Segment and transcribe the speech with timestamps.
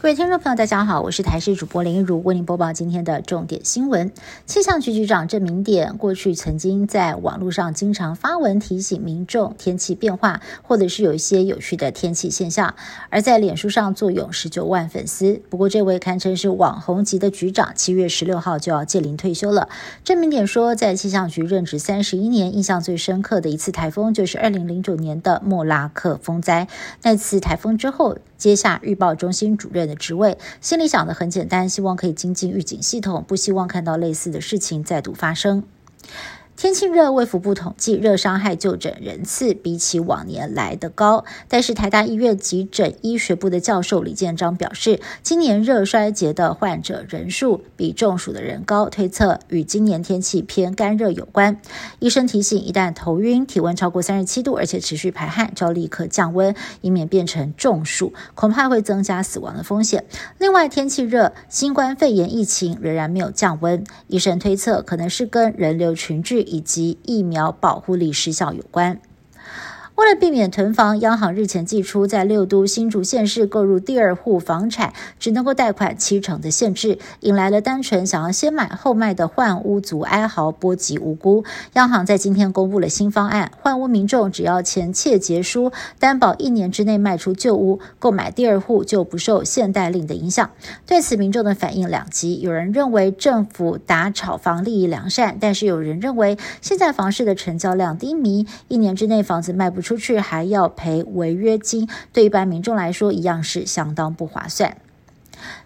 [0.00, 4.12] 各位听众朋友，大家好，我是台视主播林如，为您播报今天的重点新闻。
[4.46, 12.76] 气象局局长郑明典过去曾经在网络上经常发文提醒民众天气变化，或者是有一些有趣的天气现象，
[13.10, 15.42] 而在脸书上坐拥十九万粉丝。
[15.50, 19.68] 不过，这位堪称是网红级的局长，七月十六号就要届龄退休了。
[20.04, 26.68] 郑明典说，在气象局任职三十一年，印象最深刻的一次台风就是二零零九年的莫拉克风灾。
[27.02, 29.87] 那次台风之后，接下预报中心主任。
[29.88, 35.64] 的职位，心里想的很简单，希望可以精进预警系统，不希望看到类似的事情再度发生。
[36.58, 51.60] 天气热，卫福部统计热伤害就诊人次比起往年来的高，但是台大医院急诊医学部的教授李建章表示，今年热衰竭的患者人数比中暑的人高，推测与今年天气偏干热有关。
[52.00, 60.04] 医生提醒，一旦头晕、体温超过三十七度，而且持续排汗，就要立刻降温，以免变成中暑，恐怕会增加死亡的风险。
[60.38, 66.47] 另外，天气热，新冠肺炎疫情仍然没有降温，医生推测可能是跟人流群聚。
[66.48, 69.00] 以及疫苗保护力失效有关。
[69.98, 81.42] 为了避免囤房，央行日前寄出在六都新竹县市购入第二户房产只能够贷款七成的限制，引来了单纯想要先买后卖的换屋族哀嚎，波及无辜。
[81.72, 90.48] 央行在今天公布了新方案，换屋民众只要签切结书，担保一年之内卖出旧屋，购买第二户就不受限贷令的影响。
[90.86, 99.87] 对此，民众的反应两极，有人认为政府打炒房利益良善，但是有人认为现在房市的成交量低迷，一年之内房子卖不出。
[99.88, 104.76] 出去还要赔违约金，对一般民众来说，一样是相当不划算。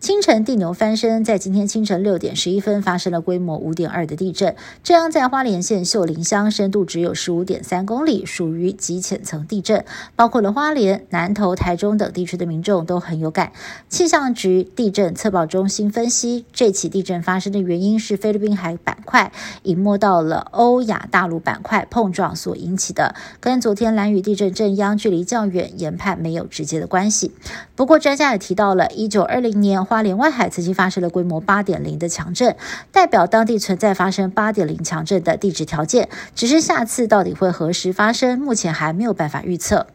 [0.00, 9.84] 清晨地牛翻身，在今天清晨六点十一分发生了规模五点二的地震，这样在花莲县秀林乡，深度只有十五点三公里，属于极浅层地震。
[10.14, 13.52] 包括了花莲、南投、台中等地区的民众都很有感。
[13.88, 19.32] 气象局地震测报中心分析，这起地震发生的原因是菲律宾海板块
[19.64, 27.32] 隐没到了欧亚大陆板块碰撞所引起的，跟昨天蓝屿地震震央距离较远，研判没有直接的关系。
[27.74, 29.84] 不过专家也提到了，一九二零年。
[29.84, 32.56] 花莲外海曾经发生了规模八点零的强震，
[32.92, 36.08] 代表当地存在发生八点零强震的地质条件。
[36.34, 39.86] 只是下次到底会何时发生，目前还没有办法预测。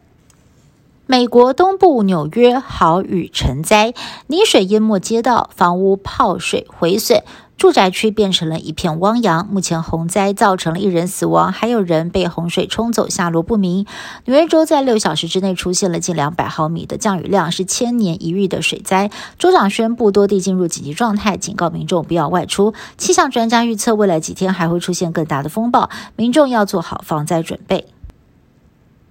[1.06, 3.92] 美国东部纽约豪雨成灾，
[4.28, 7.22] 泥水淹没街道，房屋泡水毁损。
[7.56, 9.46] 住宅区变成了一片汪洋。
[9.46, 13.86] 目前洪灾造成了一人死亡，还有人被洪水冲走，下落不明。
[14.26, 19.10] 纽约州在六小时之内出现了近两百毫米的降雨量，是千年一遇的水灾。
[19.38, 22.74] 州长宣布多地进入紧急状态，警告民众不要外出。
[22.98, 27.93] 气象专家预测未来几天还会出现更大的风暴，民众要做好防灾准备。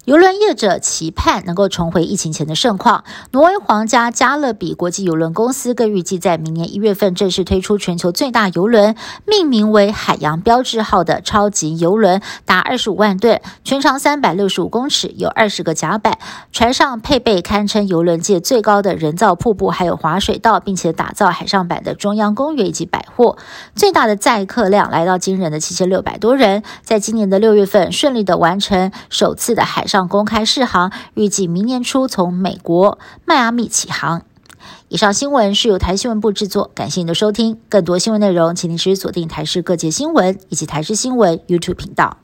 [0.04, 3.04] 游轮业者期盼能够重回疫情前的盛况。
[3.30, 8.94] 挪威皇家加勒比国际游轮公司更预计在明年一月份正式推出全球最大游轮，
[9.26, 16.18] 命名为“海洋标志号”的超级游轮，达二十五万吨，全长三百六十五公尺，有二十个甲板，
[16.52, 23.38] 船上配备堪称游轮界最高的人造瀑布，还有滑水道，并且打造海上版的中央公园以及百货。
[23.74, 29.93] 最大的载客量来到惊人的七千六百多人，在今年的六月份顺利的完成首次的海上。
[29.94, 34.22] 上公开试航，预计明年初从美国迈阿密起航。
[34.88, 37.60] 以上新闻是由台新闻部制作，感谢您的收听。
[37.68, 42.23] 更多新闻内容，请您持续锁定台视各界新闻以及台视新闻 YouTube 频道。